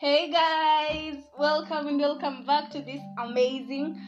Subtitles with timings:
[0.00, 4.00] Hey guys, welcome and welcome back to this amazing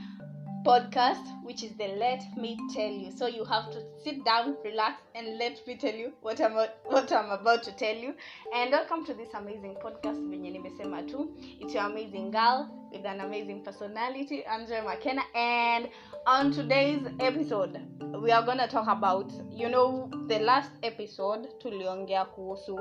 [0.64, 3.11] podcast, which is the Let Me Tell You.
[3.11, 7.12] So you have to sit down, relax, and let me tell you what I'm what
[7.12, 8.14] I'm about to tell you.
[8.54, 10.21] And welcome to this amazing podcast.
[10.30, 11.29] Venye nimesema tu,
[11.61, 15.22] it's your amazing girl with an amazing personality, Andrea McKenna.
[15.34, 15.88] And
[16.25, 17.80] on today's episode,
[18.22, 22.80] we are gonna talk about, you know, the last episode tuliongea kuhusu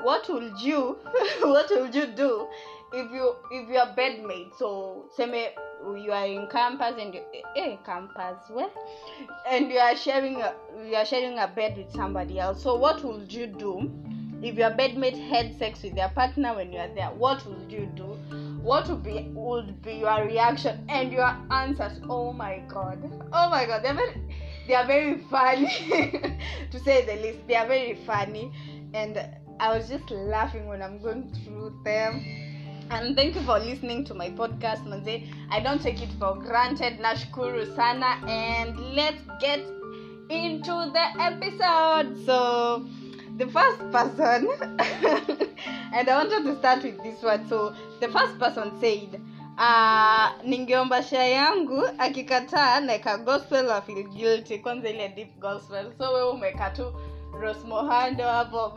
[0.00, 0.98] what would you
[1.40, 2.46] what would you do
[2.92, 4.56] if you if you're bedmate?
[4.58, 5.52] So seme
[5.96, 7.22] you are in campus and you,
[7.56, 8.70] eh, campus where?
[9.48, 10.54] And you are sharing a,
[10.86, 12.62] you are sharing a bed with somebody else.
[12.62, 13.90] So what would you do
[14.42, 17.10] if your bedmate had sex with their partner when you are there?
[17.10, 18.16] What would you do?
[18.62, 22.00] What would be would be your reaction and your answers?
[22.08, 22.98] Oh my god.
[23.32, 23.82] Oh my god.
[23.82, 24.20] They're very
[24.68, 26.38] they are very funny
[26.70, 27.46] to say the least.
[27.48, 28.52] They are very funny.
[28.94, 29.16] And
[29.60, 32.24] I was just laughing when I'm going through them.
[32.90, 35.32] And thank you for listening to my podcast, Manze.
[35.50, 36.98] I don't take it for granted.
[36.98, 38.18] Nashukuru sana.
[38.28, 39.60] And let's get
[40.28, 42.26] into the episode.
[42.26, 42.84] So,
[43.38, 44.48] the first person,
[45.94, 47.48] and I wanted to start with this one.
[47.48, 49.20] So, the first person said,
[49.58, 56.12] uh, ningeomba share yangu akikataa naeka gospel wa feel guilty kwanza ile deep gospel so
[56.12, 56.92] wewe umeka tu
[57.40, 58.68] Rose Muhando hapo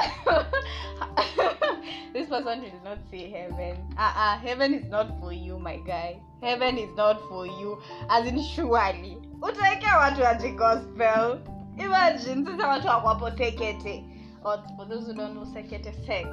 [2.12, 3.76] this person will not see heaven.
[3.98, 6.20] Uh-uh, heaven is not for you, my guy.
[6.42, 7.78] Heaven is not for you.
[8.10, 9.16] As in surely.
[9.42, 11.38] Utaekea watu aji gospel.
[11.78, 14.04] Imagine sasa watu wakwapo sekete.
[14.44, 16.28] Or for those who don't know sekete sex.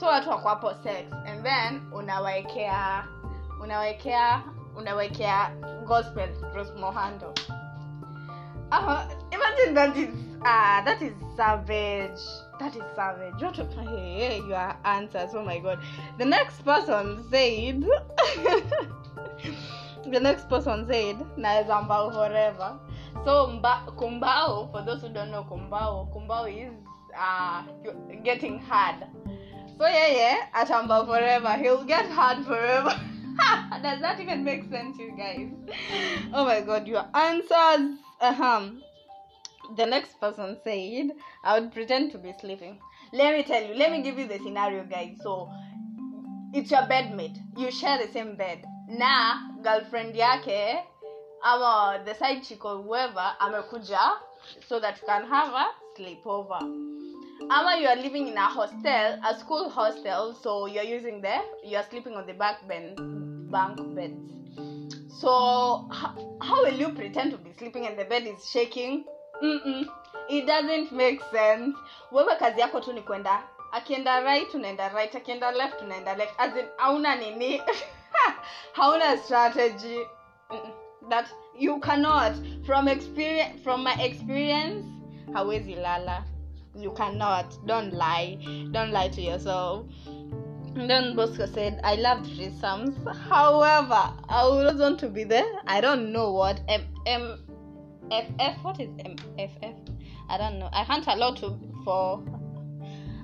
[0.00, 3.04] So watu wakwapo sex and then unawaekea
[3.62, 4.42] unawaekea
[4.76, 5.50] unawaekea
[5.86, 7.34] gospel Rose Muhando.
[8.70, 10.08] Uh, imagine that is
[10.44, 12.20] ah that is savage
[12.62, 13.42] that is savage.
[13.42, 15.30] What a hey, your answers.
[15.34, 15.80] Oh my god.
[16.18, 17.82] The next person said
[20.04, 22.78] the next person said naweza mbao forever.
[23.24, 26.72] So mba, kumbao for those who don't know kumbao kumbao is
[27.18, 27.62] uh
[28.22, 29.06] getting hard.
[29.78, 31.54] So yeah yeah atambao forever.
[31.54, 32.94] He'll get hard forever.
[33.82, 35.50] Does that even make sense you guys?
[36.32, 37.98] Oh my god your answers.
[38.20, 38.70] Uh-huh
[39.76, 41.12] the next person said
[41.44, 42.78] i would pretend to be sleeping.
[43.12, 45.16] Let me tell you let me give you the scenario guys.
[45.22, 45.50] So
[46.54, 48.64] it's your bedmate you share the same bed.
[48.88, 50.82] Na girlfriend yake
[51.44, 54.16] ama the side chick or whoever amekuja
[54.66, 55.66] so that you can have a
[55.96, 56.60] sleepover.
[57.50, 61.82] Ama you are living in a hostel a school hostel so you're using the you're
[61.90, 62.96] sleeping on the back bed
[63.50, 64.32] bunk beds.
[65.20, 65.88] So
[66.40, 69.04] how will you pretend to be sleeping and the bed is shaking
[69.42, 69.88] Mm-mm.
[70.28, 71.76] it doesn't make sense.
[72.12, 73.42] Wewe kazi yako tu ni kwenda.
[73.72, 75.14] Akienda right unaenda right.
[75.14, 76.34] Akienda left unaenda left.
[76.40, 77.62] As in hauna nini?
[78.72, 79.98] Hauna strategy.
[80.50, 80.72] Mm-mm.
[81.08, 81.26] that
[81.58, 82.32] you cannot.
[82.66, 84.84] From experience from my experience
[85.32, 86.24] hawezi lala.
[86.74, 87.46] You cannot.
[87.66, 88.38] Don't lie.
[88.70, 89.86] Don't lie to yourself.
[90.74, 92.96] Then Bosco said, I love threesomes.
[93.28, 95.44] However, I would want to be there.
[95.66, 97.38] I don't know what M M
[98.12, 99.74] F F what is M F F?
[100.28, 100.68] I don't know.
[100.72, 102.22] I can't allow to for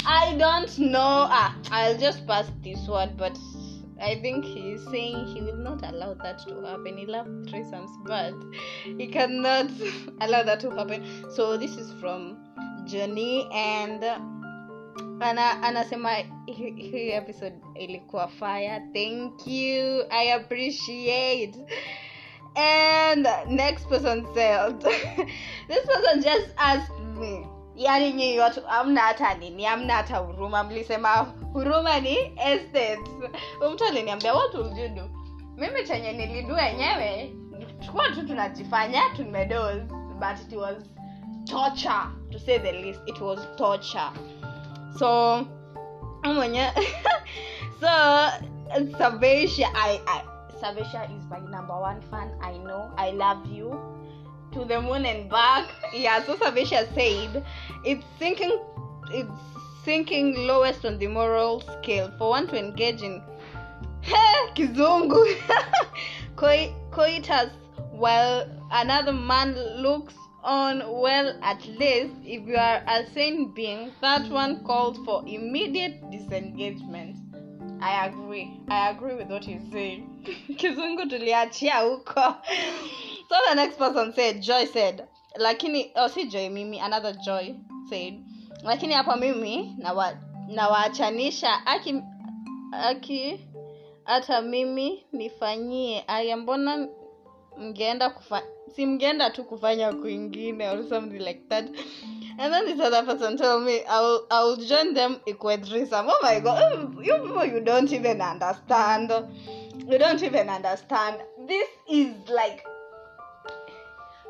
[0.06, 1.26] I don't know.
[1.30, 3.38] Ah, I'll just pass this one, but
[4.00, 6.96] I think he's saying he will not allow that to happen.
[6.96, 8.32] He loves threesomes, but
[8.84, 9.70] he cannot
[10.20, 11.04] allow that to happen.
[11.30, 12.38] So this is from
[12.86, 14.02] Johnny and
[15.20, 16.14] ana anasema
[16.46, 21.58] hii hi episode ilikuwa fire thank you i appreciate
[22.56, 24.80] and next person said
[25.68, 31.08] this person just asked me yani nyinyi watu amna hata nini amna hata huruma mlisema
[31.52, 33.10] huruma ni estate.
[33.72, 35.10] Mtu aliniambia what will you do?
[35.56, 37.34] Mimi chenye nilidu wenyewe
[37.86, 39.82] tukuwa tu tunajifanya tumedos
[40.18, 40.76] but it was
[41.44, 44.10] torture to say the least it was torture.
[44.98, 45.40] So
[46.34, 46.70] mwenye
[47.80, 47.86] so
[48.98, 52.32] Sabesha I, I Sabesha is my number one fan.
[52.40, 52.90] I know.
[52.96, 53.78] I love you.
[54.52, 55.68] To the moon and back.
[55.92, 57.44] Yeah so Sabesha said
[57.84, 58.58] it's sinking
[59.12, 59.30] it's
[59.84, 62.12] sinking lowest on the moral scale.
[62.18, 63.22] For one to engage in
[64.54, 65.24] kizungu.
[66.36, 67.50] Coi- coitus
[67.92, 70.14] while another man looks
[70.44, 76.00] on well at least if you are a sane being that one calls for immediate
[76.10, 77.17] disengagement
[77.80, 78.60] i agree.
[78.68, 80.02] I agree with what you say
[80.56, 82.36] kizungu tuliachia huko.
[83.28, 85.04] So the next person said joy said
[85.36, 87.54] lakini oh, si joy mimi another joy
[87.90, 88.14] said
[88.64, 89.76] lakini hapa mimi
[90.48, 92.02] nawaachanisha na aki
[92.72, 93.40] aki
[94.04, 96.04] hata mimi nifanyie.
[96.06, 96.88] Aya mbona
[97.58, 98.42] mngeenda kufa
[98.74, 101.64] si mngeenda tu kufanya kwingine or something like that
[102.38, 106.72] and then this other person told me i'll, I'll join them equidrism oh my god.
[106.72, 109.12] Mm, you people you don't even understand.
[109.86, 111.20] You don't even understand.
[111.46, 112.64] This is like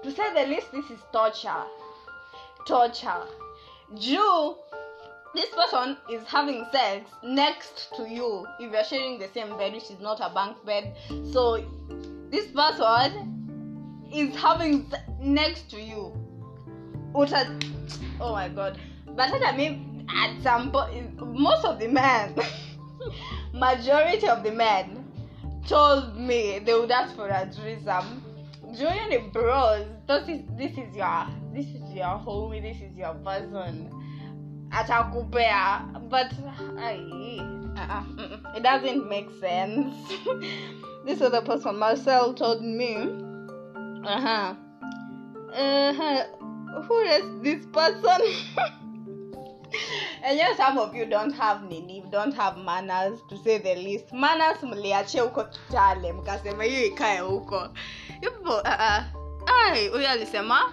[0.02, 1.64] to say the least this is torture.
[2.66, 3.26] Torture.
[3.98, 4.56] Jew
[5.34, 8.46] this person is having sex next to you.
[8.58, 10.96] If you're sharing the same bed which is not a bunk bed.
[11.32, 11.64] So
[12.30, 14.90] this person is having
[15.20, 16.12] next to you
[17.16, 17.58] Uta,
[18.20, 18.78] oh my god.
[19.06, 22.34] But i mean at some point most of the men
[23.52, 25.04] majority of the men
[25.66, 28.24] told me they would ask for a threesome.
[28.78, 33.14] Join the bros this is this is your this is your homie this is your
[33.14, 33.90] person.
[34.70, 36.32] Atakupea but
[36.78, 37.38] ai,
[37.76, 39.94] uh-uh, it doesn't make sense.
[41.04, 42.96] This other person marcel told me
[44.04, 44.54] uh-huh
[45.54, 46.24] uh-huh
[46.88, 48.20] who is this person?
[50.24, 54.12] And yes some of you don't have nini don't have manners to say the least.
[54.12, 57.68] Manners mliachia huko kitale mkasema hiyo ikae huko.
[58.22, 59.02] Yupo uh,
[59.46, 60.72] ai huyo alisema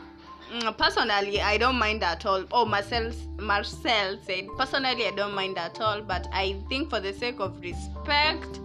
[0.53, 2.45] mm, personally i don't mind at all.
[2.51, 7.13] Oh marcel marcel said personally i don't mind at all but i think for the
[7.13, 8.59] sake of respect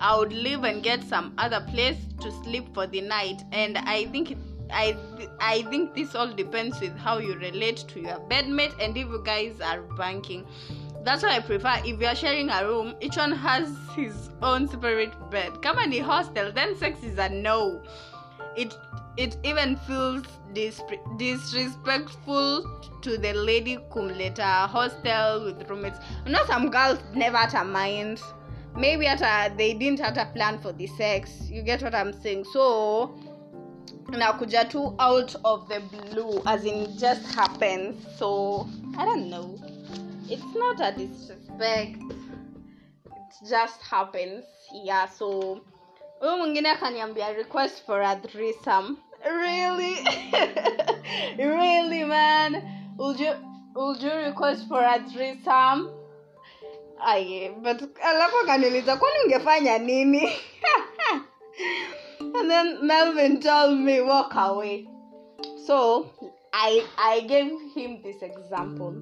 [0.00, 4.04] i would leave and get some other place to sleep for the night and i
[4.06, 4.36] think
[4.72, 4.96] I,
[5.40, 9.22] I think this all depends with how you relate to your bedmate and if you
[9.24, 10.46] guys are banking.
[11.04, 15.12] That's why i prefer if you're sharing a room each one has his own separate
[15.30, 15.60] bed.
[15.60, 17.82] Kama the hostel then sex is a no.
[18.56, 18.74] It
[19.16, 20.80] it even feels dis-
[21.18, 22.64] disrespectful
[23.02, 25.98] to the lady kumleta hostel with roommates.
[26.24, 28.20] You know some girls never hata mind.
[28.76, 31.48] Maybe hata they didn't have a plan for the sex.
[31.50, 32.44] You get what i'm saying?
[32.52, 33.14] So
[34.08, 37.96] nakuja tu out of the blue as in just happens.
[38.18, 38.66] So
[38.98, 39.58] i don't know.
[40.28, 42.02] It's not a disrespect.
[43.06, 44.44] It just happens.
[44.84, 45.60] Yeah so
[46.20, 48.96] huyu mwingine akaniambia request for a threesome.
[49.24, 49.96] Really?
[51.38, 52.62] Really man?
[52.98, 53.32] Would you
[53.74, 55.90] would you request for a threesome?
[57.00, 60.32] Aye but alafu akaniuliza kwani ungefanya nini
[62.42, 64.88] and then melvin told me walk away.
[65.64, 66.10] So
[66.52, 68.94] i i gave him this example.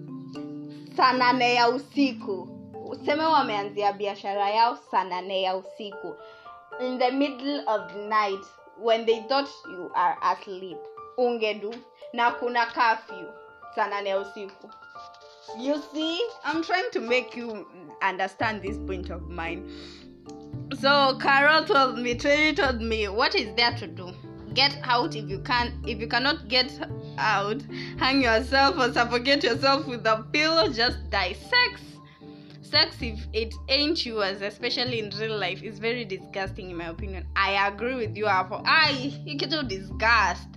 [0.97, 2.49] Saa nane ya usiku.
[2.91, 6.15] Useme wameanzia biashara yao saa nane ya usiku.
[6.81, 8.45] In the middle of the night
[8.83, 10.79] when they thought you are asleep
[11.17, 11.75] ungedu
[12.13, 13.33] na kuna kafyu
[13.75, 14.71] saa nane ya usiku.
[15.59, 17.67] You see i'm trying to make you
[18.11, 19.63] understand this point of mine
[20.79, 24.13] so carol told me Terry told me what is there to do?
[24.55, 25.83] Get out if you can.
[25.87, 26.73] If you cannot get
[27.19, 27.63] out
[27.99, 31.33] hang yourself or suffocate yourself with a pillow just die.
[31.33, 31.83] Sex.
[32.63, 37.27] Sex if it ain't yours especially in real life is very disgusting in my opinion.
[37.35, 38.63] I agree with you Apple.
[38.65, 40.49] i you get to disgust.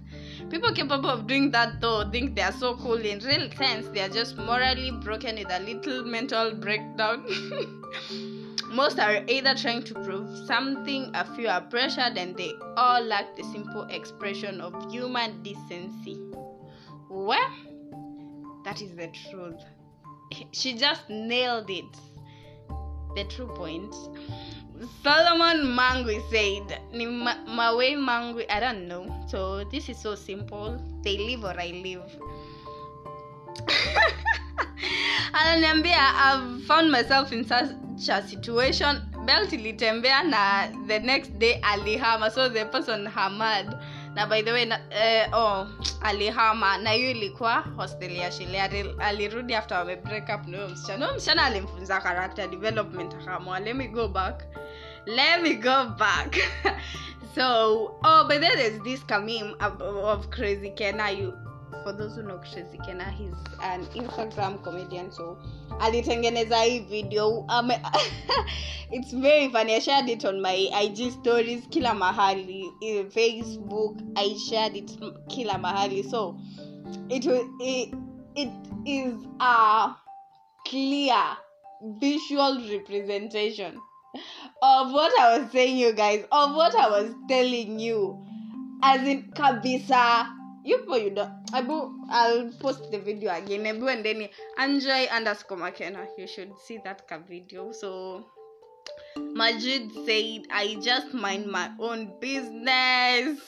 [0.50, 3.00] People capable of doing that though think they are so cool.
[3.00, 7.26] In real sense they are just morally broken with a little mental breakdown
[8.73, 13.35] most are either trying to prove something a few are pressured and they all lack
[13.35, 16.19] the simple expression of human decency.
[17.09, 17.51] Well
[18.63, 19.61] that is the truth.
[20.51, 21.94] She just nailed it.
[23.15, 23.94] The true point.
[25.03, 29.06] Solomon mangui said ni ma- mawe mangui i don't know.
[29.27, 30.81] So this is so simple.
[31.03, 32.09] They live or i live
[35.33, 39.02] ananiambia i've found myself in such a situation.
[39.25, 43.78] Belt ilitembea na the next day alihama so the person hamad
[44.16, 45.68] na by the way na, eh, oh,
[46.02, 46.78] alihama.
[46.78, 51.06] Na hiyo ilikuwa hostel ya shule Ali- alirudi after wame break up na huyo msichana.
[51.06, 54.44] Huyo msichana alimfunza character development akamwa let me go back.
[55.06, 56.37] Let me go back.
[57.35, 61.33] So oh but then there's this kamim of, of crazy kena you
[61.83, 65.37] for those who know crazy Kennar he's an instagram comedian so
[65.80, 67.80] alitengeneza hii video um, ame,
[68.92, 74.35] it's very funny i shared it on my ig stories kila mahali in facebook i
[74.35, 76.35] shared it kila mahali so
[77.09, 77.25] it,
[77.59, 77.95] it,
[78.35, 78.49] it
[78.85, 79.89] is a
[80.69, 81.37] clear
[81.99, 83.80] visual representation
[84.61, 88.23] of what I was saying, you guys, of what I was telling you.
[88.81, 90.43] As in kabisa.
[90.63, 93.65] You don't Abu I'll post the video again.
[93.65, 96.07] Abu and then Anjoy underscore Makena.
[96.17, 97.71] You should see that video.
[97.71, 98.25] So
[99.17, 103.39] Majid said, I just mind my own business.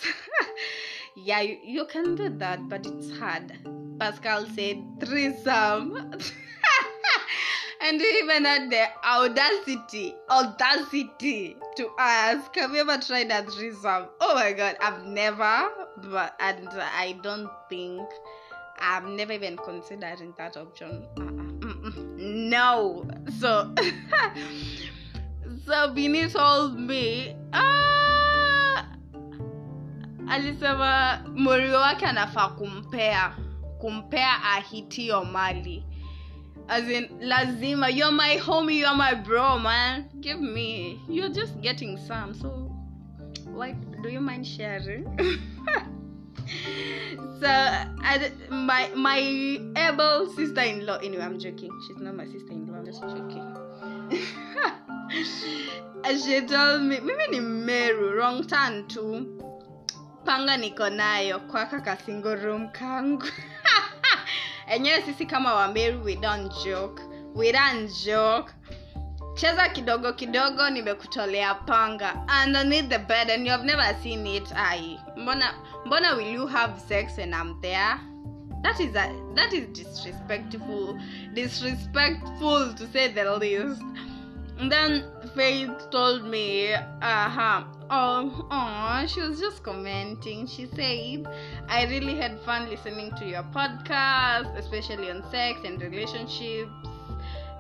[1.16, 3.52] yeah, you, you can do that, but it's hard.
[4.00, 5.96] Pascal said, threesome.
[7.82, 14.08] and even had the audacity, audacity to ask, Have you ever tried a threesome?
[14.22, 18.08] Oh my god, I've never, but and I don't think
[18.80, 21.06] I've never even considering that option.
[21.18, 21.92] Uh-uh.
[22.18, 23.06] No.
[23.40, 23.74] So
[25.66, 28.86] so Bini told me ah,
[30.28, 33.36] alisema morio wake anafaa kumpea
[33.80, 35.86] kumpea ahitio mali
[36.68, 41.98] as in lazima you're my homie you're my bro man give me you're just getting
[41.98, 42.72] some so
[43.54, 45.06] why do you mind sharing
[47.42, 49.20] so I, my my
[49.78, 51.72] able sister-in-law anyway i'm joking.
[51.88, 53.56] She's not my sister-in-law i'm just joking.
[56.06, 59.26] She told me mimi ni meru wrong turn tu
[60.26, 63.26] panga niko nayo kwaka kasingo room kangu.
[64.68, 67.02] Enyewe sisi kama wameru we don't joke.
[67.36, 68.52] We don't joke.
[69.36, 72.26] Cheza kidogo kidogo nimekutolea panga.
[72.44, 75.56] Underneath the bed and you have never seen it ai mbona
[75.86, 78.00] mbona will you have sex when i'm there?
[78.62, 81.00] That is a, that is disrespectful
[81.34, 83.82] disrespectful to say the least.
[84.60, 85.04] And then
[85.36, 90.46] faith told me uh-huh oh, oh she was just commenting.
[90.46, 91.26] She said
[91.70, 96.72] i really had fun listening to your podcast especially on sex and relationships.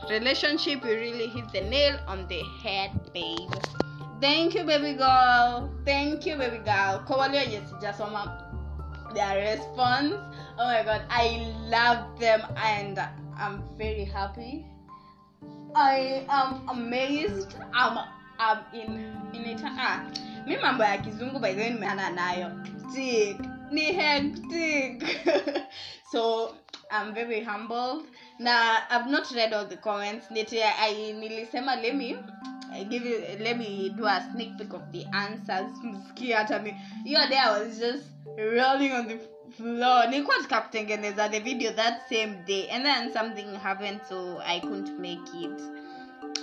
[0.07, 3.84] Relationship you really hit the nail on the head babe
[4.25, 5.69] thank you baby girl.
[5.85, 6.93] Thank you baby girl.
[7.07, 8.21] Kowale wale sijasoma
[9.13, 10.15] their response.
[10.57, 11.25] Oh my god i
[11.69, 12.97] love them and
[13.37, 14.65] i'm very happy.
[15.75, 17.53] I am amazed.
[17.73, 17.99] I'm,
[18.39, 18.91] I'm in,
[19.33, 19.61] in it.
[19.63, 20.09] Ah,
[20.47, 22.49] mi mambo ya kizungu by the nimeana nayo.
[22.65, 23.37] Hectic
[23.71, 25.03] ni hectic
[26.11, 26.55] so
[26.91, 28.07] i'm very humbled.
[28.39, 30.31] Na i've not read all the comments.
[30.31, 31.93] Niti I, nilisema let
[32.75, 35.71] I give you let me do a sneak peek of the answers.
[35.83, 36.75] Msikie hata mi.
[37.03, 38.03] Hiyo day i was just
[38.37, 39.17] rolling on the
[39.57, 40.07] floor.
[40.09, 45.31] Nilikuwa tukakutengeneza the video that same day and then something happened so i couldn't make
[45.41, 45.61] it.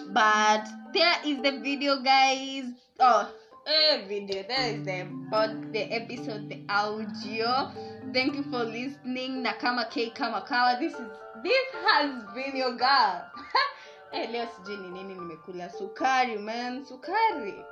[0.09, 2.65] But there is the video guys.
[3.01, 3.27] Oh
[3.67, 7.71] a video there is the about the episode the audio.
[8.13, 9.43] Thank you for listening.
[9.45, 11.07] Nakama k kama kawa this is
[11.43, 13.23] this has been your girl
[14.13, 15.71] hey, leo sijui ni nini nimekula.
[15.71, 17.65] Sukari man sukari.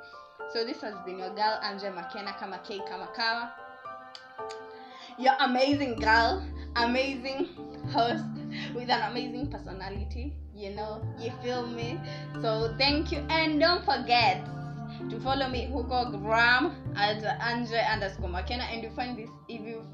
[0.53, 3.51] So this has been your girl anje makena kama k kama kawa.
[5.17, 6.41] Your amazing girl
[6.75, 7.47] amazing
[7.93, 8.25] host
[8.73, 10.33] with an amazing personality.
[10.55, 11.99] You know you feel me?
[12.41, 14.45] So thank you and don't forget
[15.09, 18.63] to follow me hugo gram at andre underscore makena.
[18.73, 19.85] And you find this if you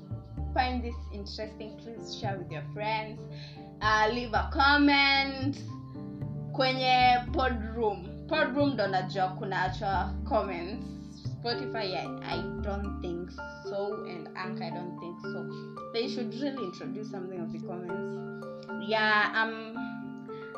[0.53, 3.19] find this interesting please share with your friends.
[3.81, 5.59] Uh, leave a comment
[6.57, 8.07] kwenye podroom.
[8.27, 10.85] Podroom ndo najua kunaachwa comments.
[11.39, 13.29] Spotify I, i don't think
[13.63, 15.45] so and ank i don't think so.
[15.93, 18.17] They should really introduce something of the comments.
[18.87, 19.75] Yeah um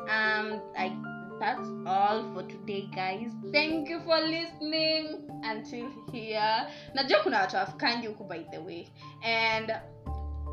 [0.08, 0.92] um i
[1.40, 3.32] that's all for today guys.
[3.52, 5.28] Thank you for listening.
[5.42, 6.66] Until here.
[6.94, 8.88] Najua kuna watu afikangi huku by the way.
[9.22, 9.72] And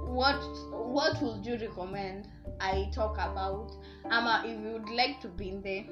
[0.08, 2.28] what what would you recommend
[2.60, 3.72] i talk about?
[4.10, 5.86] Ama if you would like to be in the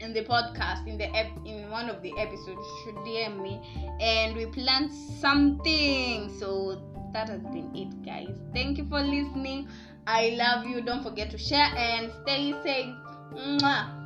[0.00, 3.60] in the podcast in the ep- in one of the episodes should dm me
[4.00, 4.90] and we plan
[5.20, 6.28] something.
[6.38, 8.36] So that has been it guys.
[8.52, 9.68] Thank you for listening.
[10.06, 10.82] I love you.
[10.82, 12.94] Don't forget to share and stay safe.
[13.34, 14.03] Mwah.